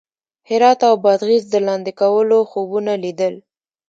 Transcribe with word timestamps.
هرات 0.49 0.79
او 0.89 0.95
بادغیس 1.03 1.43
د 1.49 1.55
لاندې 1.67 1.91
کولو 2.01 2.37
خوبونه 2.51 2.93
لیدل. 3.03 3.35